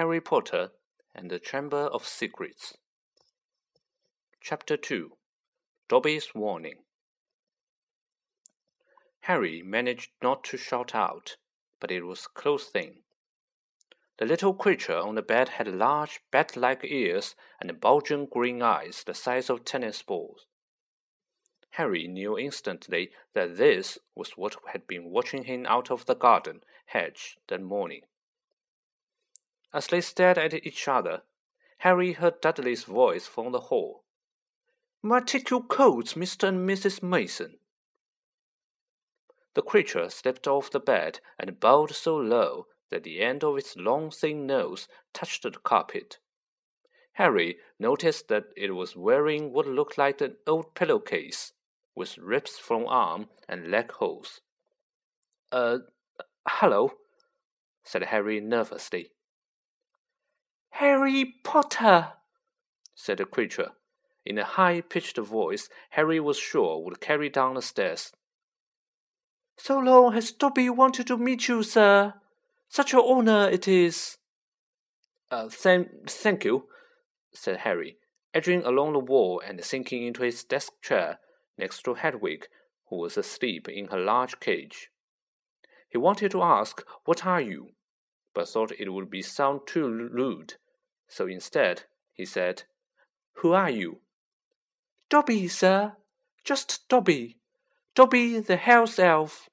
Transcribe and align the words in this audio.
Harry 0.00 0.18
Potter 0.18 0.70
and 1.14 1.30
the 1.30 1.38
Chamber 1.38 1.76
of 1.76 2.08
Secrets. 2.08 2.78
Chapter 4.40 4.78
2 4.78 5.10
Dobby's 5.90 6.34
Warning 6.34 6.76
Harry 9.24 9.60
managed 9.62 10.12
not 10.22 10.42
to 10.44 10.56
shout 10.56 10.94
out, 10.94 11.36
but 11.80 11.90
it 11.90 12.04
was 12.04 12.26
close 12.26 12.70
thing. 12.70 13.02
The 14.16 14.24
little 14.24 14.54
creature 14.54 14.96
on 14.96 15.16
the 15.16 15.20
bed 15.20 15.50
had 15.50 15.68
large, 15.68 16.20
bat 16.30 16.56
like 16.56 16.80
ears 16.82 17.34
and 17.60 17.78
bulging 17.78 18.24
green 18.24 18.62
eyes 18.62 19.04
the 19.04 19.12
size 19.12 19.50
of 19.50 19.66
tennis 19.66 20.00
balls. 20.00 20.46
Harry 21.72 22.08
knew 22.08 22.38
instantly 22.38 23.10
that 23.34 23.58
this 23.58 23.98
was 24.14 24.30
what 24.30 24.56
had 24.72 24.86
been 24.86 25.10
watching 25.10 25.44
him 25.44 25.66
out 25.66 25.90
of 25.90 26.06
the 26.06 26.16
garden 26.16 26.62
hedge 26.86 27.36
that 27.48 27.60
morning. 27.60 28.00
As 29.72 29.86
they 29.86 30.00
stared 30.00 30.38
at 30.38 30.54
each 30.54 30.88
other, 30.88 31.22
Harry 31.78 32.12
heard 32.12 32.40
Dudley's 32.40 32.84
voice 32.84 33.26
from 33.26 33.52
the 33.52 33.60
hall. 33.60 34.04
Might 35.02 35.26
take 35.26 35.48
your 35.50 35.62
coats, 35.62 36.14
Mr. 36.14 36.48
and 36.48 36.68
Mrs. 36.68 37.02
Mason. 37.02 37.58
The 39.54 39.62
creature 39.62 40.10
slipped 40.10 40.46
off 40.46 40.70
the 40.70 40.80
bed 40.80 41.20
and 41.38 41.58
bowed 41.58 41.94
so 41.94 42.16
low 42.16 42.66
that 42.90 43.04
the 43.04 43.20
end 43.20 43.42
of 43.42 43.56
its 43.56 43.76
long 43.76 44.10
thin 44.10 44.46
nose 44.46 44.88
touched 45.14 45.42
the 45.44 45.50
carpet. 45.50 46.18
Harry 47.14 47.58
noticed 47.78 48.28
that 48.28 48.44
it 48.56 48.72
was 48.72 48.96
wearing 48.96 49.52
what 49.52 49.66
looked 49.66 49.98
like 49.98 50.20
an 50.20 50.36
old 50.46 50.74
pillowcase, 50.74 51.52
with 51.94 52.18
rips 52.18 52.58
from 52.58 52.86
arm 52.86 53.28
and 53.48 53.70
leg 53.70 53.90
holes. 53.92 54.40
Uh, 55.50 55.78
hello, 56.46 56.92
said 57.84 58.02
Harry 58.04 58.40
nervously. 58.40 59.10
Harry 60.70 61.34
Potter, 61.44 62.12
said 62.94 63.18
the 63.18 63.24
creature, 63.24 63.72
in 64.24 64.38
a 64.38 64.44
high 64.44 64.80
pitched 64.80 65.18
voice 65.18 65.68
Harry 65.90 66.20
was 66.20 66.38
sure 66.38 66.82
would 66.82 67.00
carry 67.00 67.28
down 67.28 67.54
the 67.54 67.62
stairs. 67.62 68.12
So 69.56 69.78
long 69.78 70.12
has 70.12 70.32
Dobby 70.32 70.70
wanted 70.70 71.06
to 71.08 71.18
meet 71.18 71.48
you, 71.48 71.62
sir. 71.62 72.14
Such 72.68 72.94
an 72.94 73.00
honor 73.00 73.48
it 73.50 73.68
is. 73.68 74.16
Uh, 75.30 75.48
thank, 75.48 76.08
thank 76.08 76.44
you, 76.44 76.64
said 77.34 77.58
Harry, 77.58 77.98
edging 78.32 78.64
along 78.64 78.94
the 78.94 78.98
wall 78.98 79.42
and 79.46 79.62
sinking 79.64 80.06
into 80.06 80.22
his 80.22 80.44
desk 80.44 80.72
chair 80.82 81.18
next 81.58 81.82
to 81.82 81.94
Hedwig, 81.94 82.46
who 82.88 82.96
was 82.96 83.16
asleep 83.16 83.68
in 83.68 83.88
her 83.88 83.98
large 83.98 84.40
cage. 84.40 84.88
He 85.90 85.98
wanted 85.98 86.30
to 86.30 86.42
ask, 86.42 86.82
What 87.04 87.26
are 87.26 87.40
you? 87.40 87.70
but 88.34 88.48
thought 88.48 88.72
it 88.78 88.88
would 88.92 89.10
be 89.10 89.22
sound 89.22 89.60
too 89.66 89.88
rude, 89.88 90.54
so 91.10 91.26
instead 91.26 91.82
he 92.14 92.24
said, 92.24 92.62
Who 93.42 93.52
are 93.52 93.68
you? 93.68 94.00
Dobby, 95.10 95.48
sir. 95.48 95.96
Just 96.44 96.88
Dobby. 96.88 97.36
Dobby 97.94 98.38
the 98.38 98.56
house 98.56 98.98
elf, 98.98 99.50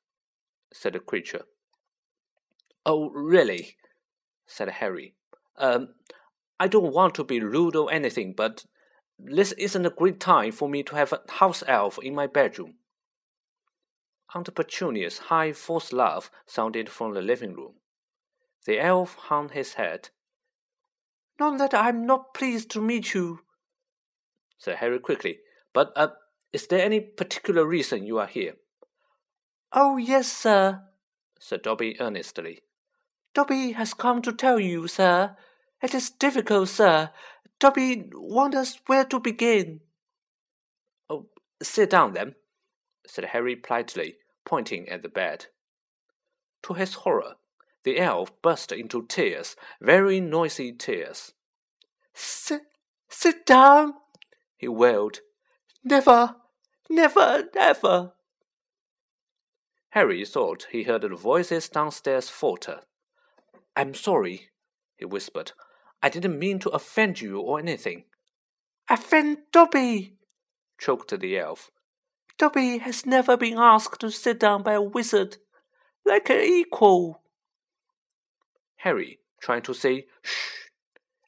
said 0.71 0.93
the 0.93 0.99
creature. 0.99 1.45
Oh, 2.85 3.09
really? 3.09 3.75
said 4.45 4.69
Harry. 4.69 5.15
Um, 5.57 5.95
I 6.59 6.67
don't 6.67 6.93
want 6.93 7.15
to 7.15 7.23
be 7.23 7.41
rude 7.41 7.75
or 7.75 7.91
anything, 7.91 8.33
but 8.37 8.65
this 9.17 9.51
isn't 9.53 9.85
a 9.85 9.89
great 9.89 10.19
time 10.19 10.51
for 10.51 10.69
me 10.69 10.83
to 10.83 10.95
have 10.95 11.11
a 11.11 11.21
house 11.27 11.63
elf 11.67 11.97
in 12.01 12.13
my 12.13 12.27
bedroom. 12.27 12.75
Aunt 14.35 14.53
Petunia's 14.53 15.17
high 15.17 15.53
false 15.53 15.91
laugh 15.91 16.29
sounded 16.45 16.89
from 16.89 17.13
the 17.13 17.21
living 17.21 17.53
room. 17.53 17.73
The 18.65 18.79
elf 18.79 19.15
hung 19.15 19.49
his 19.49 19.73
head. 19.73 20.09
Not 21.39 21.57
that 21.59 21.73
I'm 21.73 22.05
not 22.05 22.33
pleased 22.33 22.71
to 22.71 22.81
meet 22.81 23.13
you, 23.13 23.41
said 24.57 24.77
Harry 24.77 24.99
quickly. 24.99 25.39
But 25.73 25.91
uh, 25.95 26.09
is 26.51 26.67
there 26.67 26.83
any 26.83 26.99
particular 26.99 27.65
reason 27.65 28.05
you 28.07 28.17
are 28.17 28.27
here? 28.27 28.55
Oh, 29.71 29.97
yes, 29.97 30.31
sir, 30.31 30.81
said 31.39 31.61
Dobby 31.61 31.95
earnestly. 31.99 32.61
Dobby 33.33 33.73
has 33.73 33.93
come 33.93 34.21
to 34.23 34.33
tell 34.33 34.59
you, 34.59 34.87
sir. 34.87 35.35
It 35.81 35.93
is 35.93 36.09
difficult, 36.09 36.69
sir. 36.69 37.11
Dobby 37.59 38.09
wonders 38.13 38.79
where 38.87 39.05
to 39.05 39.19
begin. 39.19 39.81
Oh, 41.09 41.27
sit 41.61 41.91
down 41.91 42.13
then, 42.13 42.35
said 43.05 43.25
Harry 43.25 43.55
politely, 43.55 44.15
pointing 44.45 44.89
at 44.89 45.03
the 45.03 45.09
bed. 45.09 45.47
To 46.63 46.73
his 46.73 46.95
horror, 46.95 47.35
the 47.83 47.99
elf 47.99 48.31
burst 48.41 48.71
into 48.71 49.05
tears, 49.05 49.55
very 49.81 50.19
noisy 50.19 50.71
tears. 50.71 51.33
Sit, 52.13 52.63
sit 53.09 53.45
down, 53.45 53.93
he 54.57 54.67
wailed. 54.67 55.19
Never, 55.83 56.35
never, 56.89 57.45
never. 57.53 58.13
Harry 59.91 60.25
thought 60.25 60.67
he 60.71 60.83
heard 60.83 61.03
the 61.03 61.15
voices 61.15 61.69
downstairs 61.69 62.29
falter. 62.29 62.81
I'm 63.75 63.93
sorry, 63.93 64.49
he 64.97 65.05
whispered. 65.05 65.53
I 66.01 66.09
didn't 66.09 66.37
mean 66.37 66.59
to 66.59 66.69
offend 66.69 67.21
you 67.21 67.39
or 67.39 67.59
anything. 67.59 68.05
Offend 68.89 69.37
Dobby, 69.51 70.17
choked 70.77 71.17
the 71.19 71.37
elf. 71.37 71.71
Dobby 72.37 72.77
has 72.77 73.05
never 73.05 73.35
been 73.35 73.57
asked 73.57 74.01
to 74.01 74.11
sit 74.11 74.39
down 74.39 74.61
by 74.61 74.73
a 74.73 74.81
wizard, 74.81 75.37
like 76.05 76.29
an 76.29 76.41
equal. 76.41 77.21
Harry, 78.87 79.19
trying 79.41 79.61
to 79.61 79.73
say 79.73 80.07
shh, 80.21 80.69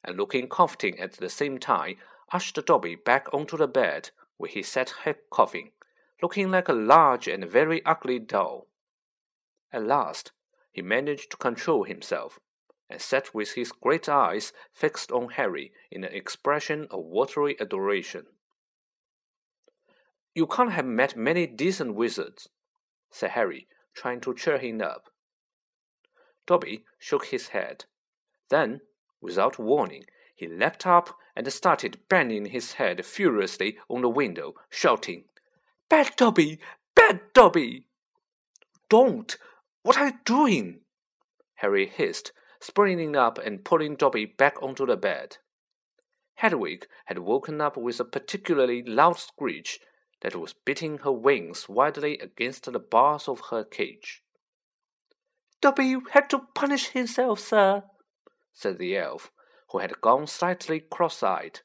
and 0.02 0.16
looking 0.16 0.48
comforting 0.48 0.98
at 0.98 1.12
the 1.12 1.28
same 1.28 1.58
time, 1.58 1.96
ushered 2.32 2.64
Dobby 2.64 2.94
back 2.94 3.28
onto 3.34 3.58
the 3.58 3.68
bed, 3.68 4.08
where 4.38 4.48
he 4.48 4.62
sat 4.62 4.94
coughing, 5.28 5.72
looking 6.22 6.50
like 6.50 6.70
a 6.70 6.72
large 6.72 7.28
and 7.28 7.44
very 7.44 7.84
ugly 7.84 8.18
doll. 8.18 8.66
At 9.74 9.84
last, 9.84 10.32
he 10.72 10.80
managed 10.80 11.32
to 11.32 11.36
control 11.36 11.84
himself, 11.84 12.40
and 12.88 12.98
sat 12.98 13.34
with 13.34 13.52
his 13.52 13.72
great 13.72 14.08
eyes 14.08 14.54
fixed 14.72 15.12
on 15.12 15.32
Harry 15.32 15.70
in 15.90 16.02
an 16.02 16.14
expression 16.14 16.86
of 16.90 17.04
watery 17.04 17.60
adoration. 17.60 18.24
You 20.34 20.46
can't 20.46 20.72
have 20.72 20.86
met 20.86 21.14
many 21.14 21.46
decent 21.46 21.94
wizards, 21.94 22.48
said 23.10 23.32
Harry, 23.32 23.68
trying 23.92 24.22
to 24.22 24.32
cheer 24.32 24.56
him 24.56 24.80
up. 24.80 25.09
Dobby 26.50 26.84
shook 26.98 27.26
his 27.26 27.50
head. 27.50 27.84
Then, 28.48 28.80
without 29.20 29.60
warning, 29.60 30.06
he 30.34 30.48
leapt 30.48 30.84
up 30.84 31.16
and 31.36 31.46
started 31.52 32.00
banging 32.08 32.46
his 32.46 32.72
head 32.72 33.06
furiously 33.06 33.78
on 33.88 34.00
the 34.00 34.08
window, 34.08 34.56
shouting, 34.68 35.26
Bad 35.88 36.16
Dobby! 36.16 36.58
Bad 36.96 37.20
Dobby! 37.34 37.86
Don't! 38.88 39.38
What 39.84 39.96
are 39.96 40.08
you 40.08 40.18
doing? 40.24 40.80
Harry 41.54 41.86
hissed, 41.86 42.32
springing 42.58 43.14
up 43.14 43.38
and 43.38 43.64
pulling 43.64 43.94
Dobby 43.94 44.24
back 44.24 44.60
onto 44.60 44.84
the 44.84 44.96
bed. 44.96 45.36
Hedwig 46.34 46.88
had 47.04 47.20
woken 47.20 47.60
up 47.60 47.76
with 47.76 48.00
a 48.00 48.04
particularly 48.04 48.82
loud 48.82 49.20
screech 49.20 49.78
that 50.22 50.34
was 50.34 50.54
beating 50.64 50.98
her 50.98 51.12
wings 51.12 51.68
wildly 51.68 52.18
against 52.18 52.64
the 52.64 52.80
bars 52.80 53.28
of 53.28 53.40
her 53.50 53.62
cage. 53.62 54.24
Dobby 55.60 55.96
had 56.12 56.30
to 56.30 56.46
punish 56.54 56.88
himself, 56.88 57.40
sir, 57.40 57.84
said 58.52 58.78
the 58.78 58.96
elf, 58.96 59.30
who 59.70 59.78
had 59.78 60.00
gone 60.00 60.26
slightly 60.26 60.80
cross-eyed. 60.80 61.60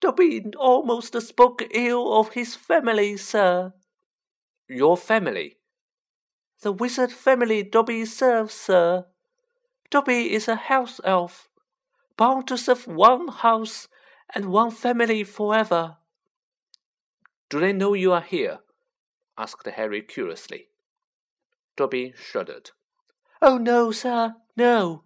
Dobby 0.00 0.44
almost 0.56 1.20
spoke 1.20 1.62
ill 1.70 2.18
of 2.18 2.30
his 2.30 2.54
family, 2.54 3.16
sir. 3.16 3.72
Your 4.68 4.96
family? 4.96 5.58
The 6.60 6.72
wizard 6.72 7.12
family 7.12 7.62
Dobby 7.62 8.06
serves, 8.06 8.54
sir. 8.54 9.06
Dobby 9.90 10.32
is 10.32 10.48
a 10.48 10.56
house 10.56 11.00
elf, 11.04 11.48
bound 12.16 12.48
to 12.48 12.56
serve 12.56 12.86
one 12.86 13.28
house 13.28 13.88
and 14.34 14.46
one 14.46 14.70
family 14.70 15.24
forever. 15.24 15.98
Do 17.50 17.60
they 17.60 17.72
know 17.72 17.92
you 17.92 18.12
are 18.12 18.22
here? 18.22 18.60
asked 19.36 19.66
Harry 19.66 20.02
curiously. 20.02 20.68
Dobby 21.76 22.14
shuddered. 22.16 22.70
Oh, 23.46 23.58
no, 23.58 23.92
sir, 23.92 24.36
no. 24.56 25.04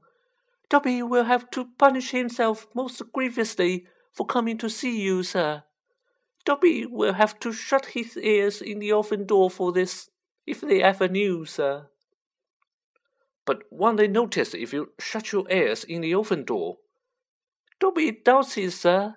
Dobby 0.71 1.03
will 1.03 1.25
have 1.25 1.51
to 1.51 1.71
punish 1.77 2.13
himself 2.13 2.69
most 2.73 3.03
grievously 3.13 3.89
for 4.13 4.25
coming 4.25 4.57
to 4.59 4.71
see 4.71 5.01
you, 5.01 5.25
sir. 5.25 5.65
Dobby 6.45 6.87
will 6.87 7.15
have 7.15 7.41
to 7.41 7.53
shut 7.53 7.87
his 7.87 8.17
ears 8.17 8.63
in 8.63 8.79
the 8.79 8.93
oven 8.93 9.27
door 9.27 9.51
for 9.51 9.73
this 9.73 10.09
if 10.47 10.61
they 10.61 10.81
ever 10.81 11.09
knew, 11.09 11.45
sir. 11.45 11.89
But 13.45 13.65
won't 13.73 13.97
they 13.97 14.07
notice 14.07 14.55
if 14.55 14.73
you 14.73 14.93
shut 15.01 15.33
your 15.33 15.51
ears 15.51 15.83
in 15.83 16.03
the 16.03 16.15
oven 16.15 16.45
door? 16.45 16.77
Dobby 17.81 18.21
does 18.25 18.57
it, 18.57 18.71
sir. 18.71 19.17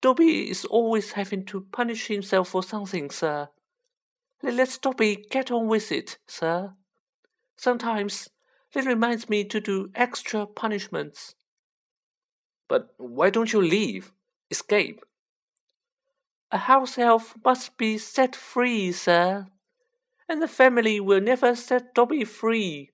Dobby 0.00 0.48
is 0.48 0.64
always 0.64 1.12
having 1.12 1.44
to 1.44 1.66
punish 1.72 2.06
himself 2.06 2.48
for 2.48 2.62
something, 2.62 3.10
sir. 3.10 3.50
Let's 4.42 4.78
Dobby 4.78 5.26
get 5.30 5.50
on 5.50 5.68
with 5.68 5.92
it, 5.92 6.16
sir. 6.26 6.72
Sometimes 7.60 8.30
it 8.72 8.86
reminds 8.86 9.28
me 9.28 9.44
to 9.44 9.60
do 9.60 9.90
extra 9.94 10.46
punishments. 10.46 11.34
But 12.68 12.94
why 12.96 13.28
don't 13.28 13.52
you 13.52 13.60
leave? 13.60 14.12
Escape? 14.50 15.04
A 16.50 16.56
house 16.56 16.96
elf 16.96 17.34
must 17.44 17.76
be 17.76 17.98
set 17.98 18.34
free, 18.34 18.92
sir. 18.92 19.48
And 20.26 20.40
the 20.40 20.48
family 20.48 21.00
will 21.00 21.20
never 21.20 21.54
set 21.54 21.94
Dobby 21.94 22.24
free. 22.24 22.92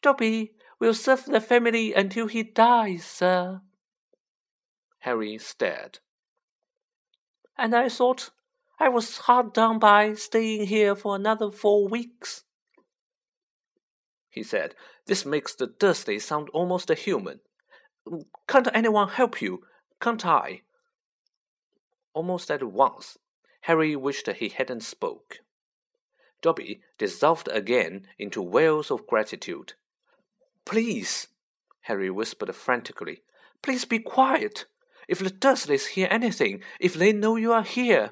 Dobby 0.00 0.52
will 0.78 0.94
serve 0.94 1.24
the 1.24 1.40
family 1.40 1.92
until 1.92 2.28
he 2.28 2.44
dies, 2.44 3.04
sir. 3.04 3.62
Harry 5.00 5.38
stared. 5.38 5.98
And 7.58 7.74
I 7.74 7.88
thought 7.88 8.30
I 8.78 8.90
was 8.90 9.18
hard 9.26 9.52
done 9.52 9.80
by 9.80 10.14
staying 10.14 10.68
here 10.68 10.94
for 10.94 11.16
another 11.16 11.50
four 11.50 11.88
weeks. 11.88 12.44
He 14.34 14.42
said, 14.42 14.74
This 15.06 15.24
makes 15.24 15.54
the 15.54 15.68
Dursley 15.68 16.18
sound 16.18 16.48
almost 16.50 16.90
human. 16.90 17.38
Can't 18.48 18.68
anyone 18.74 19.08
help 19.10 19.40
you? 19.40 19.62
Can't 20.00 20.26
I? 20.26 20.62
Almost 22.14 22.50
at 22.50 22.64
once, 22.64 23.16
Harry 23.62 23.94
wished 23.94 24.26
he 24.26 24.48
hadn't 24.48 24.82
spoke. 24.82 25.38
Dobby 26.42 26.80
dissolved 26.98 27.48
again 27.52 28.08
into 28.18 28.42
wails 28.42 28.90
of 28.90 29.06
gratitude. 29.06 29.74
Please, 30.64 31.28
Harry 31.82 32.10
whispered 32.10 32.52
frantically, 32.56 33.22
please 33.62 33.84
be 33.84 34.00
quiet. 34.00 34.66
If 35.06 35.20
the 35.20 35.30
Dursleys 35.30 35.86
hear 35.90 36.08
anything, 36.10 36.60
if 36.80 36.94
they 36.94 37.12
know 37.12 37.36
you 37.36 37.52
are 37.52 37.62
here. 37.62 38.10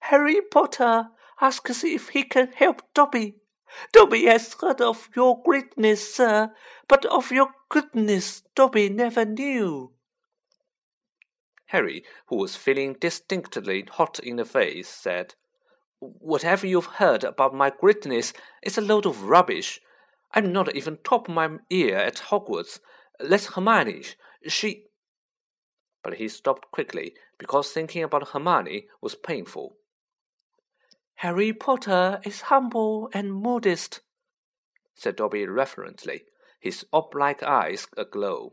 Harry 0.00 0.42
Potter 0.42 1.08
asks 1.40 1.82
if 1.82 2.10
he 2.10 2.24
can 2.24 2.52
help 2.52 2.82
Dobby. 2.92 3.36
Dobby 3.92 4.26
has 4.26 4.54
heard 4.54 4.80
of 4.80 5.08
your 5.14 5.42
greatness, 5.42 6.14
sir, 6.14 6.52
but 6.88 7.04
of 7.06 7.30
your 7.30 7.48
goodness 7.68 8.42
Dobby 8.54 8.88
never 8.88 9.24
knew. 9.24 9.92
Harry, 11.66 12.02
who 12.28 12.36
was 12.36 12.56
feeling 12.56 12.94
distinctly 12.94 13.86
hot 13.90 14.18
in 14.18 14.36
the 14.36 14.44
face, 14.44 14.88
said, 14.88 15.34
Whatever 16.00 16.66
you've 16.66 16.86
heard 16.86 17.24
about 17.24 17.54
my 17.54 17.70
greatness 17.70 18.32
is 18.62 18.78
a 18.78 18.82
load 18.82 19.04
of 19.04 19.24
rubbish. 19.24 19.80
I'm 20.32 20.52
not 20.52 20.74
even 20.74 20.98
top 20.98 21.28
of 21.28 21.34
my 21.34 21.58
ear 21.70 21.96
at 21.96 22.16
Hogwarts. 22.30 22.78
Let 23.20 23.44
Hermione. 23.44 24.04
She. 24.46 24.84
But 26.02 26.14
he 26.14 26.28
stopped 26.28 26.70
quickly 26.70 27.14
because 27.36 27.72
thinking 27.72 28.04
about 28.04 28.28
Hermione 28.28 28.86
was 29.02 29.14
painful. 29.14 29.77
Harry 31.22 31.52
Potter 31.52 32.20
is 32.24 32.42
humble 32.42 33.10
and 33.12 33.34
modest, 33.34 34.02
said 34.94 35.16
Dobby 35.16 35.44
reverently, 35.48 36.22
his 36.60 36.86
op-like 36.92 37.42
eyes 37.42 37.88
aglow. 37.96 38.52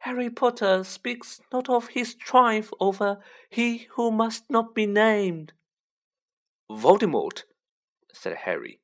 Harry 0.00 0.28
Potter 0.28 0.84
speaks 0.84 1.40
not 1.50 1.70
of 1.70 1.88
his 1.88 2.14
triumph 2.14 2.70
over 2.80 3.22
he 3.48 3.88
who 3.92 4.10
must 4.10 4.50
not 4.50 4.74
be 4.74 4.84
named. 4.84 5.54
Voldemort, 6.70 7.44
said 8.12 8.36
Harry. 8.44 8.80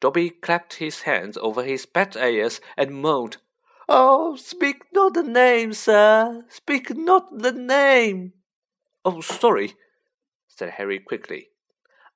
Dobby 0.00 0.30
clapped 0.30 0.74
his 0.74 1.02
hands 1.02 1.36
over 1.36 1.64
his 1.64 1.84
bat 1.84 2.14
ears 2.14 2.60
and 2.76 2.92
moaned, 2.92 3.38
Oh, 3.88 4.36
speak 4.36 4.84
not 4.92 5.14
the 5.14 5.24
name, 5.24 5.72
sir. 5.72 6.44
Speak 6.48 6.96
not 6.96 7.40
the 7.40 7.50
name. 7.50 8.34
Oh, 9.04 9.20
sorry, 9.20 9.74
said 10.46 10.70
Harry 10.70 11.00
quickly. 11.00 11.48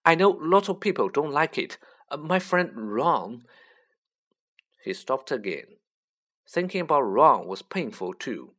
I 0.04 0.14
know 0.14 0.30
lots 0.40 0.68
of 0.68 0.80
people 0.80 1.08
don't 1.08 1.32
like 1.32 1.58
it. 1.58 1.78
Uh, 2.10 2.16
my 2.16 2.38
friend 2.38 2.70
Ron. 2.74 3.44
He 4.82 4.94
stopped 4.94 5.30
again. 5.30 5.76
Thinking 6.48 6.80
about 6.82 7.02
Ron 7.02 7.46
was 7.46 7.62
painful 7.62 8.14
too. 8.14 8.52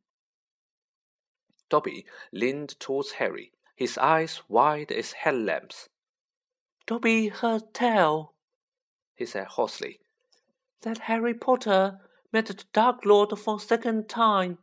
Dobby 1.68 2.06
leaned 2.32 2.78
towards 2.78 3.12
Harry, 3.12 3.52
his 3.74 3.98
eyes 3.98 4.42
wide 4.48 4.92
as 4.92 5.12
headlamps. 5.12 5.88
Dobby 6.86 7.28
heard 7.28 7.74
tell, 7.74 8.34
he 9.14 9.24
said 9.24 9.46
hoarsely, 9.46 10.00
that 10.82 10.98
Harry 10.98 11.34
Potter 11.34 11.98
met 12.32 12.46
the 12.46 12.62
Dark 12.72 13.04
Lord 13.04 13.38
for 13.38 13.56
a 13.56 13.60
second 13.60 14.08
time 14.08 14.58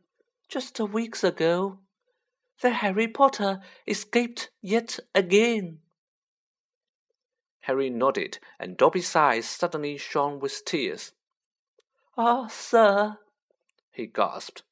just 0.48 0.80
a 0.80 0.86
weeks 0.86 1.24
ago. 1.24 1.80
That 2.62 2.74
Harry 2.74 3.08
Potter 3.08 3.62
escaped 3.88 4.50
yet 4.62 5.00
again. 5.16 5.80
Harry 7.70 7.92
nodded, 7.92 8.40
and 8.60 8.78
Dobby's 8.78 9.16
eyes 9.16 9.48
suddenly 9.48 9.96
shone 9.96 10.40
with 10.40 10.66
tears. 10.66 11.12
Ah, 12.18 12.48
sir, 12.48 13.20
he 13.92 14.08
gasped, 14.08 14.64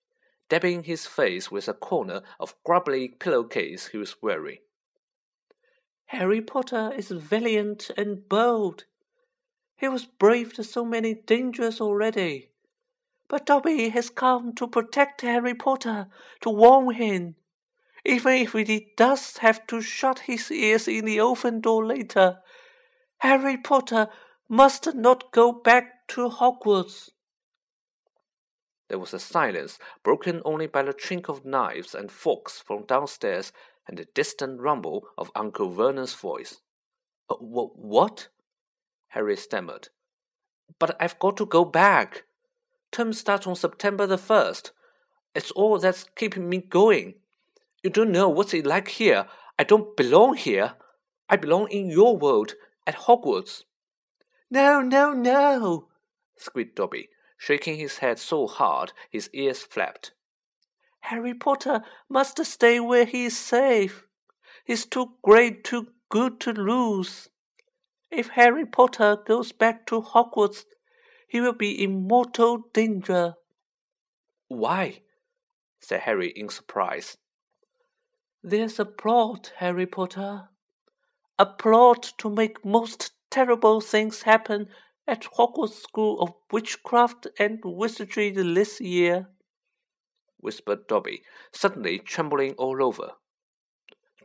dabbing 0.50 0.82
his 0.82 1.06
face 1.06 1.52
with 1.52 1.68
a 1.68 1.76
corner 1.76 2.24
of 2.40 2.56
grubbly 2.64 3.10
pillowcase 3.10 3.90
he 3.90 4.00
was 4.00 4.20
wearing. 4.20 4.58
Harry 6.08 6.42
Potter 6.42 6.92
is 6.98 7.12
valiant 7.12 7.92
and 7.96 8.28
bold. 8.28 8.86
He 9.76 9.88
was 9.88 10.08
braved 10.08 10.66
so 10.66 10.84
many 10.84 11.14
dangers 11.14 11.80
already. 11.80 12.50
But 13.28 13.46
Dobby 13.46 13.90
has 13.90 14.10
come 14.10 14.56
to 14.56 14.66
protect 14.66 15.22
Harry 15.22 15.54
Potter, 15.54 16.08
to 16.42 16.50
warn 16.50 16.96
him. 16.96 17.36
Even 18.04 18.34
if 18.34 18.54
he 18.54 18.88
does 18.98 19.38
have 19.38 19.68
to 19.68 19.82
shut 19.82 20.20
his 20.22 20.50
ears 20.50 20.88
in 20.88 21.06
the 21.06 21.20
open 21.20 21.62
door 21.62 21.86
later, 21.86 22.40
Harry 23.20 23.58
Potter 23.58 24.08
must 24.48 24.94
not 24.96 25.32
go 25.32 25.52
back 25.52 26.08
to 26.08 26.30
Hogwarts. 26.30 27.10
There 28.90 29.00
was 29.00 29.14
a 29.14 29.20
silence, 29.20 29.78
broken 30.04 30.42
only 30.46 30.68
by 30.68 30.84
the 30.84 30.94
chink 30.94 31.28
of 31.28 31.46
knives 31.46 31.94
and 31.94 32.12
forks 32.12 32.60
from 32.60 32.86
downstairs 32.86 33.52
and 33.88 33.98
the 33.98 34.06
distant 34.14 34.62
rumble 34.62 35.08
of 35.18 35.32
Uncle 35.36 35.70
Vernon's 35.72 36.14
voice. 36.14 36.62
Uh, 37.30 37.36
what? 37.36 38.30
Harry 39.10 39.36
stammered. 39.36 39.90
But 40.80 40.96
I've 41.00 41.20
got 41.20 41.38
to 41.38 41.46
go 41.46 41.66
back. 41.66 42.24
Term 42.92 43.14
starts 43.14 43.48
on 43.48 43.56
September 43.56 44.06
the 44.06 44.18
1st. 44.18 44.72
It's 45.36 45.52
all 45.52 45.80
that's 45.80 46.06
keeping 46.16 46.48
me 46.48 46.60
going. 46.60 47.16
You 47.84 47.90
don't 47.90 48.12
know 48.12 48.30
what's 48.30 48.54
it 48.54 48.66
like 48.66 48.88
here. 48.88 49.26
I 49.60 49.64
don't 49.64 49.96
belong 49.98 50.36
here. 50.36 50.74
I 51.30 51.36
belong 51.36 51.68
in 51.70 51.90
your 51.90 52.18
world, 52.18 52.54
at 52.88 52.96
Hogwarts. 52.96 53.66
No, 54.50 54.82
no, 54.82 55.12
no, 55.12 55.90
squeaked 56.38 56.78
Dobby, 56.78 57.10
shaking 57.38 57.78
his 57.78 57.98
head 57.98 58.18
so 58.18 58.48
hard 58.48 58.94
his 59.12 59.30
ears 59.34 59.62
flapped. 59.62 60.14
Harry 61.02 61.34
Potter 61.34 61.84
must 62.10 62.44
stay 62.46 62.80
where 62.80 63.06
he 63.06 63.26
is 63.26 63.38
safe. 63.38 64.06
He's 64.64 64.86
too 64.86 65.14
great, 65.22 65.64
too 65.66 65.88
good 66.10 66.40
to 66.42 66.54
lose. 66.54 67.30
If 68.10 68.30
Harry 68.30 68.66
Potter 68.66 69.18
goes 69.26 69.52
back 69.52 69.86
to 69.88 70.02
Hogwarts, 70.02 70.64
he 71.28 71.42
will 71.42 71.54
be 71.54 71.72
in 71.72 72.08
mortal 72.08 72.64
danger. 72.74 73.36
Why? 74.48 75.02
said 75.82 76.02
Harry 76.02 76.30
in 76.30 76.48
surprise. 76.48 77.18
There's 78.42 78.80
a 78.80 78.86
plot, 78.86 79.52
Harry 79.58 79.86
Potter 79.86 80.50
a 81.40 81.46
plot 81.46 82.14
to 82.18 82.30
make 82.30 82.66
most 82.66 83.12
terrible 83.30 83.82
things 83.82 84.24
happen 84.24 84.68
at 85.08 85.24
Hogwarts 85.38 85.82
School 85.82 86.20
of 86.20 86.34
Witchcraft 86.52 87.28
and 87.40 87.60
Wizardry 87.64 88.32
this 88.32 88.82
year, 88.82 89.30
whispered 90.38 90.88
Dobby, 90.88 91.24
suddenly 91.52 92.00
trembling 92.00 92.54
all 92.54 92.84
over. 92.84 93.12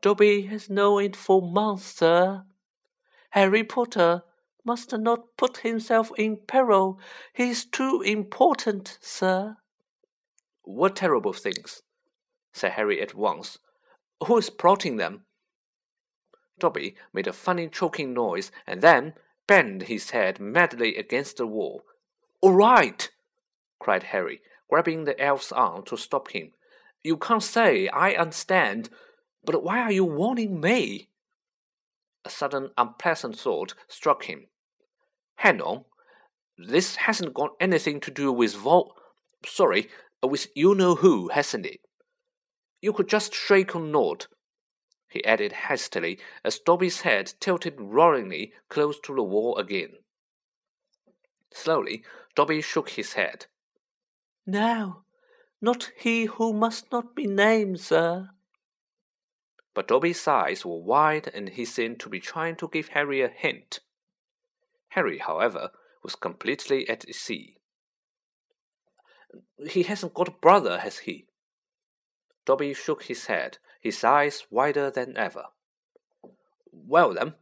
Dobby 0.01 0.43
has 0.47 0.69
known 0.69 1.05
it 1.05 1.17
for 1.17 1.41
months, 1.41 1.85
sir. 1.85 2.43
Harry 3.31 3.63
Potter 3.63 4.23
must 4.65 4.93
not 4.93 5.37
put 5.37 5.59
himself 5.59 6.11
in 6.19 6.37
peril. 6.37 6.99
He 7.33 7.51
is 7.51 7.65
too 7.65 8.03
important, 8.03 8.99
sir. 9.01 9.57
What 10.63 10.97
terrible 10.97 11.33
things? 11.33 11.83
said 12.53 12.73
Harry 12.73 13.01
at 13.01 13.15
once. 13.15 13.59
Who 14.27 14.37
is 14.39 14.51
plotting 14.51 14.97
them? 14.97 15.25
Dobby 16.63 16.95
made 17.13 17.27
a 17.27 17.33
funny 17.33 17.67
choking 17.67 18.15
noise 18.15 18.53
and 18.69 18.83
then 18.83 19.15
banged 19.49 19.83
his 19.83 20.11
head 20.11 20.39
madly 20.39 20.97
against 20.97 21.39
the 21.39 21.47
wall. 21.47 21.83
All 22.41 22.53
right, 22.53 23.11
cried 23.81 24.05
Harry, 24.05 24.41
grabbing 24.71 25.03
the 25.03 25.21
elf's 25.21 25.51
arm 25.51 25.83
to 25.87 25.97
stop 25.97 26.31
him. 26.31 26.53
You 27.03 27.17
can't 27.17 27.43
say, 27.43 27.89
I 27.89 28.13
understand, 28.13 28.91
but 29.45 29.65
why 29.65 29.81
are 29.81 29.91
you 29.91 30.05
warning 30.05 30.61
me? 30.61 31.09
A 32.25 32.31
sudden 32.31 32.71
unpleasant 32.79 33.37
thought 33.37 33.75
struck 33.89 34.27
him. 34.27 34.47
Hang 35.39 35.61
on, 35.61 35.85
this 36.57 36.95
hasn't 36.95 37.35
got 37.35 37.57
anything 37.61 37.99
to 38.03 38.13
do 38.13 38.31
with 38.31 38.55
Vol. 38.55 38.95
Sorry, 39.45 39.89
with 40.23 40.47
you 40.55 40.77
know 40.77 40.95
who, 40.95 41.27
hasn't 41.31 41.67
it? 41.67 41.81
You 42.81 42.93
could 42.93 43.09
just 43.09 43.35
shake 43.35 43.75
or 43.75 43.83
nod, 43.83 44.27
he 45.13 45.25
added 45.25 45.53
hastily 45.53 46.19
as 46.43 46.59
Dobby's 46.59 47.03
head 47.03 47.35
tilted 47.39 47.79
roaringly 47.79 48.53
close 48.69 48.99
to 49.01 49.15
the 49.15 49.23
wall 49.23 49.57
again. 49.59 49.91
Slowly, 51.53 52.03
Dobby 52.35 52.63
shook 52.63 52.91
his 52.91 53.13
head. 53.13 53.47
No, 54.47 55.05
Not 55.61 55.93
he 55.97 56.25
who 56.25 56.53
must 56.53 56.91
not 56.91 57.15
be 57.15 57.27
named, 57.27 57.81
sir. 57.81 58.31
But 59.75 59.89
Dobby's 59.89 60.27
eyes 60.27 60.65
were 60.65 60.83
wide 60.83 61.31
and 61.33 61.51
he 61.51 61.65
seemed 61.65 62.01
to 62.01 62.09
be 62.09 62.19
trying 62.19 62.57
to 62.57 62.69
give 62.69 62.89
Harry 62.89 63.21
a 63.21 63.29
hint. 63.29 63.81
Harry, 64.89 65.19
however, 65.19 65.71
was 66.03 66.17
completely 66.17 66.89
at 66.89 67.15
sea. 67.15 67.57
He 69.69 69.85
hasn't 69.85 70.15
got 70.15 70.29
a 70.29 70.33
brother, 70.33 70.81
has 70.81 70.99
he? 70.99 71.27
Dobby 72.45 72.75
shook 72.75 73.05
his 73.05 73.27
head, 73.27 73.59
his 73.83 74.05
eyes 74.05 74.47
wider 74.49 74.91
than 74.91 75.17
ever. 75.17 75.47
Well 76.73 77.13
then, 77.15 77.35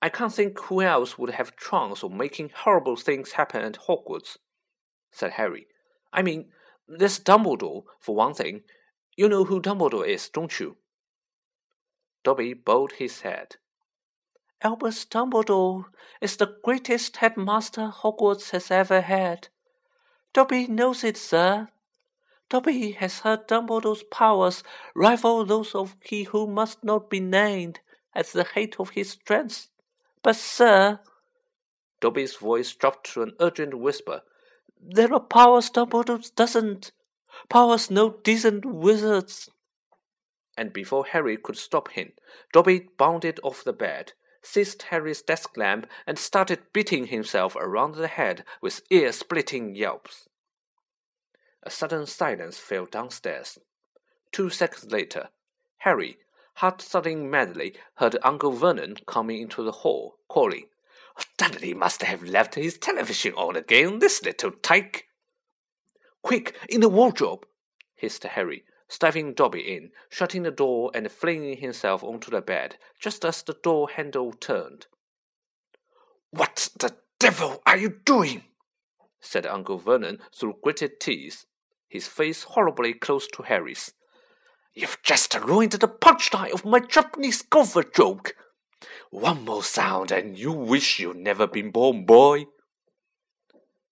I 0.00 0.08
can't 0.08 0.32
think 0.32 0.58
who 0.58 0.80
else 0.80 1.18
would 1.18 1.30
have 1.30 1.56
chance 1.56 2.02
of 2.02 2.10
making 2.10 2.50
horrible 2.54 2.96
things 2.96 3.32
happen 3.32 3.62
at 3.62 3.86
Hogwarts, 3.86 4.38
said 5.12 5.32
Harry. 5.32 5.66
I 6.12 6.22
mean, 6.22 6.46
there's 6.88 7.20
Dumbledore, 7.20 7.84
for 8.00 8.16
one 8.16 8.34
thing. 8.34 8.62
You 9.16 9.28
know 9.28 9.44
who 9.44 9.60
Dumbledore 9.60 10.08
is, 10.08 10.28
don't 10.28 10.58
you? 10.58 10.76
Dobby 12.24 12.54
bowed 12.54 12.92
his 12.92 13.20
head. 13.20 13.56
Albus 14.62 15.04
Dumbledore 15.04 15.84
is 16.20 16.36
the 16.36 16.56
greatest 16.64 17.18
headmaster 17.18 17.92
Hogwarts 17.94 18.50
has 18.50 18.70
ever 18.70 19.02
had. 19.02 19.48
Dobby 20.32 20.66
knows 20.66 21.04
it, 21.04 21.16
sir. 21.16 21.68
Dobby 22.52 22.92
has 22.92 23.20
heard 23.20 23.48
Dumbledore's 23.48 24.02
powers 24.02 24.62
rival 24.94 25.42
those 25.46 25.74
of 25.74 25.96
he 26.02 26.24
who 26.24 26.46
must 26.46 26.84
not 26.84 27.08
be 27.08 27.18
named 27.18 27.80
at 28.14 28.26
the 28.26 28.44
height 28.44 28.76
of 28.78 28.90
his 28.90 29.12
strength. 29.12 29.70
But, 30.22 30.36
sir, 30.36 31.00
Dobby's 32.02 32.36
voice 32.36 32.70
dropped 32.74 33.10
to 33.14 33.22
an 33.22 33.32
urgent 33.40 33.78
whisper. 33.78 34.20
There 34.78 35.14
are 35.14 35.20
powers 35.20 35.70
Dumbledore 35.70 36.30
doesn't. 36.34 36.92
Powers 37.48 37.90
no 37.90 38.18
decent 38.22 38.66
wizards. 38.66 39.48
And 40.54 40.74
before 40.74 41.06
Harry 41.06 41.38
could 41.38 41.56
stop 41.56 41.92
him, 41.92 42.12
Dobby 42.52 42.88
bounded 42.98 43.40
off 43.42 43.64
the 43.64 43.72
bed, 43.72 44.12
seized 44.42 44.82
Harry's 44.90 45.22
desk 45.22 45.56
lamp, 45.56 45.86
and 46.06 46.18
started 46.18 46.70
beating 46.74 47.06
himself 47.06 47.56
around 47.56 47.94
the 47.94 48.08
head 48.08 48.44
with 48.60 48.82
ear 48.90 49.10
splitting 49.10 49.74
yelps. 49.74 50.28
A 51.64 51.70
sudden 51.70 52.06
silence 52.06 52.58
fell 52.58 52.86
downstairs. 52.86 53.58
Two 54.32 54.50
seconds 54.50 54.90
later, 54.90 55.28
Harry, 55.78 56.18
heart 56.54 56.82
thudding 56.82 57.30
madly, 57.30 57.74
heard 57.96 58.16
Uncle 58.22 58.52
Vernon 58.52 58.96
coming 59.06 59.40
into 59.40 59.62
the 59.62 59.72
hall, 59.72 60.16
calling, 60.28 60.66
oh, 61.18 61.22
Dudley 61.36 61.74
must 61.74 62.02
have 62.02 62.22
left 62.22 62.56
his 62.56 62.78
television 62.78 63.32
on 63.34 63.56
again, 63.56 64.00
this 64.00 64.24
little 64.24 64.50
tyke. 64.50 65.06
Quick, 66.22 66.56
in 66.68 66.80
the 66.80 66.88
wardrobe, 66.88 67.46
hissed 67.94 68.24
Harry, 68.24 68.64
stifling 68.88 69.32
Dobby 69.32 69.60
in, 69.60 69.90
shutting 70.08 70.42
the 70.42 70.50
door 70.50 70.90
and 70.94 71.10
flinging 71.10 71.58
himself 71.58 72.02
onto 72.02 72.30
the 72.30 72.40
bed 72.40 72.76
just 73.00 73.24
as 73.24 73.42
the 73.42 73.56
door 73.62 73.88
handle 73.90 74.32
turned. 74.32 74.86
What 76.30 76.70
the 76.78 76.96
devil 77.18 77.62
are 77.66 77.76
you 77.76 78.00
doing? 78.04 78.44
said 79.20 79.46
Uncle 79.46 79.78
Vernon 79.78 80.18
through 80.34 80.56
gritted 80.62 80.98
teeth, 81.00 81.46
his 81.92 82.08
face 82.08 82.44
horribly 82.44 82.94
close 82.94 83.26
to 83.28 83.42
Harry's. 83.42 83.92
You've 84.72 84.96
just 85.02 85.38
ruined 85.38 85.72
the 85.72 85.86
punchline 85.86 86.52
of 86.52 86.64
my 86.64 86.80
Japanese 86.80 87.42
golfer 87.42 87.82
joke. 87.82 88.34
One 89.10 89.44
more 89.44 89.62
sound 89.62 90.10
and 90.10 90.38
you 90.38 90.52
wish 90.52 90.98
you'd 90.98 91.18
never 91.18 91.46
been 91.46 91.70
born, 91.70 92.06
boy. 92.06 92.46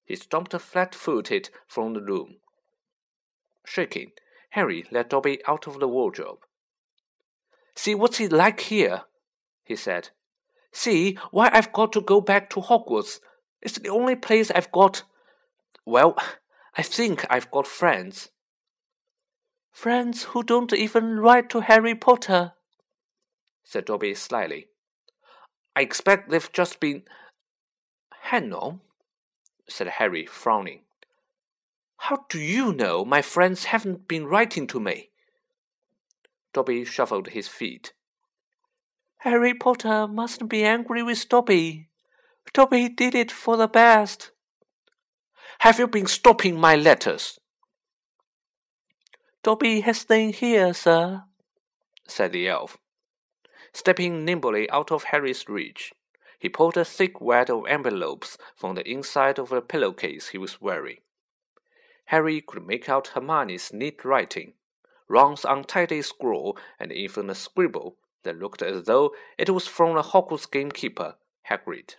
He 0.06 0.16
stomped 0.16 0.58
flat 0.58 0.94
footed 0.94 1.50
from 1.68 1.92
the 1.92 2.00
room. 2.00 2.36
Shaking, 3.66 4.12
Harry 4.50 4.86
led 4.90 5.10
Dobby 5.10 5.40
out 5.46 5.66
of 5.66 5.78
the 5.78 5.86
wardrobe. 5.86 6.38
See 7.76 7.94
what's 7.94 8.18
it 8.18 8.32
like 8.32 8.60
here, 8.60 9.02
he 9.62 9.76
said. 9.76 10.08
See 10.72 11.18
why 11.30 11.50
I've 11.52 11.72
got 11.74 11.92
to 11.92 12.00
go 12.00 12.22
back 12.22 12.48
to 12.50 12.60
Hogwarts. 12.60 13.20
It's 13.60 13.78
the 13.78 13.90
only 13.90 14.16
place 14.16 14.50
I've 14.50 14.72
got. 14.72 15.02
Well, 15.84 16.16
I 16.76 16.82
think 16.82 17.26
I've 17.28 17.50
got 17.50 17.66
friends. 17.66 18.30
Friends 19.72 20.24
who 20.24 20.42
don't 20.42 20.72
even 20.72 21.20
write 21.20 21.48
to 21.50 21.60
Harry 21.60 21.94
Potter, 21.94 22.52
said 23.64 23.86
Dobby 23.86 24.14
slyly. 24.14 24.68
I 25.74 25.82
expect 25.82 26.30
they've 26.30 26.52
just 26.52 26.80
been. 26.80 27.02
Hang 28.22 28.52
on, 28.52 28.80
said 29.68 29.88
Harry, 29.88 30.26
frowning. 30.26 30.80
How 31.96 32.24
do 32.28 32.40
you 32.40 32.72
know 32.72 33.04
my 33.04 33.22
friends 33.22 33.64
haven't 33.64 34.08
been 34.08 34.26
writing 34.26 34.66
to 34.68 34.80
me? 34.80 35.10
Dobby 36.52 36.84
shuffled 36.84 37.28
his 37.28 37.46
feet. 37.48 37.92
Harry 39.18 39.54
Potter 39.54 40.08
mustn't 40.08 40.48
be 40.48 40.64
angry 40.64 41.02
with 41.02 41.28
Dobby. 41.28 41.88
Dobby 42.52 42.88
did 42.88 43.14
it 43.14 43.30
for 43.30 43.56
the 43.56 43.68
best. 43.68 44.30
Have 45.60 45.78
you 45.78 45.88
been 45.88 46.06
stopping 46.06 46.58
my 46.58 46.74
letters? 46.74 47.38
Dobby 49.42 49.80
has 49.80 49.98
stayed 49.98 50.36
here, 50.36 50.72
sir, 50.72 51.24
said 52.08 52.32
the 52.32 52.48
elf. 52.48 52.78
Stepping 53.74 54.24
nimbly 54.24 54.70
out 54.70 54.90
of 54.90 55.04
Harry's 55.04 55.50
reach, 55.50 55.92
he 56.38 56.48
pulled 56.48 56.78
a 56.78 56.84
thick 56.86 57.20
wad 57.20 57.50
of 57.50 57.66
envelopes 57.68 58.38
from 58.56 58.74
the 58.74 58.90
inside 58.90 59.38
of 59.38 59.52
a 59.52 59.60
pillowcase 59.60 60.28
he 60.28 60.38
was 60.38 60.62
wearing. 60.62 61.00
Harry 62.06 62.40
could 62.40 62.66
make 62.66 62.88
out 62.88 63.08
Hermione's 63.08 63.70
neat 63.70 64.02
writing, 64.02 64.54
Ron's 65.08 65.44
untidy 65.44 66.00
scrawl, 66.00 66.56
and 66.78 66.90
even 66.90 67.28
a 67.28 67.34
scribble 67.34 67.96
that 68.22 68.38
looked 68.38 68.62
as 68.62 68.84
though 68.84 69.12
it 69.36 69.50
was 69.50 69.66
from 69.66 69.94
the 69.94 70.02
Hogwarts 70.04 70.50
gamekeeper, 70.50 71.16
Hagrid. 71.50 71.96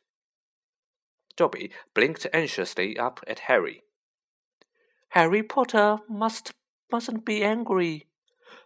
Dobby 1.36 1.72
blinked 1.94 2.28
anxiously 2.34 2.98
up 2.98 3.24
at 3.28 3.40
Harry. 3.40 3.84
Harry 5.10 5.44
Potter 5.44 6.00
must 6.08 6.54
mustn't 6.92 7.26
be 7.26 7.44
angry. 7.44 8.08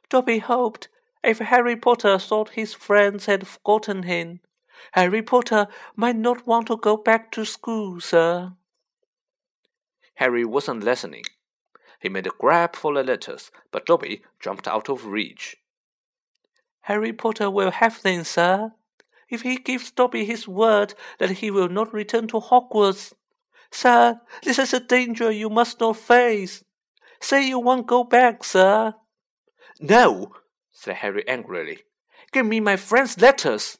Dobby 0.10 0.40
hoped 0.40 0.90
if 1.24 1.40
Harry 1.40 1.76
Potter 1.76 2.20
thought 2.20 2.50
his 2.50 2.74
friends 2.74 3.26
had 3.26 3.48
forgotten 3.48 4.04
him, 4.04 4.42
Harry 4.92 5.22
Potter 5.22 5.68
might 5.96 6.16
not 6.16 6.46
want 6.46 6.68
to 6.68 6.78
go 6.78 6.98
back 6.98 7.32
to 7.32 7.46
school, 7.46 8.00
sir. 8.00 8.54
Harry 10.16 10.46
wasn't 10.46 10.84
listening. 10.84 11.24
He 12.00 12.10
made 12.10 12.28
a 12.28 12.32
grab 12.40 12.76
for 12.76 12.94
the 12.94 13.04
letters, 13.04 13.52
but 13.72 13.86
Dobby 13.86 14.24
jumped 14.40 14.68
out 14.68 14.90
of 14.90 15.06
reach. 15.08 15.58
Harry 16.82 17.12
Potter 17.12 17.50
will 17.50 17.72
have 17.72 18.02
them, 18.04 18.24
sir, 18.24 18.72
if 19.30 19.42
he 19.42 19.58
gives 19.58 19.92
Dobby 19.92 20.26
his 20.26 20.48
word 20.48 20.94
that 21.20 21.32
he 21.32 21.52
will 21.52 21.70
not 21.70 21.94
return 21.94 22.28
to 22.28 22.40
Hogwarts. 22.40 23.14
Sir, 23.72 24.22
this 24.44 24.60
is 24.60 24.74
a 24.74 24.80
danger 24.80 25.32
you 25.32 25.50
must 25.50 25.80
not 25.80 25.98
face. 25.98 26.64
Say 27.20 27.48
you 27.48 27.60
won't 27.60 27.88
go 27.88 28.04
back, 28.04 28.44
sir. 28.44 28.94
No, 29.80 30.34
said 30.72 30.98
Harry 30.98 31.28
angrily. 31.28 31.80
Give 32.32 32.46
me 32.46 32.60
my 32.60 32.76
friend's 32.76 33.20
letters. 33.20 33.78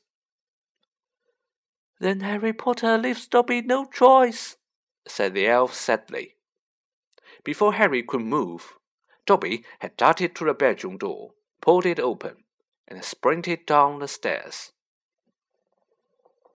Then 2.00 2.22
Harry 2.22 2.54
Potter 2.54 2.98
leaves 2.98 3.28
Dobby 3.28 3.62
no 3.62 3.86
choice, 3.86 4.58
said 5.08 5.34
the 5.34 5.48
elf 5.48 5.74
sadly. 5.74 6.36
Before 7.44 7.74
Harry 7.74 8.04
could 8.04 8.22
move, 8.22 8.74
Dobby 9.26 9.64
had 9.80 9.96
darted 9.96 10.36
to 10.36 10.46
the 10.46 10.54
bedroom 10.54 10.98
door, 10.98 11.32
pulled 11.62 11.86
it 11.86 12.00
open, 12.00 12.44
and 12.88 13.04
sprinted 13.04 13.66
down 13.66 14.00
the 14.00 14.08
stairs. 14.08 14.72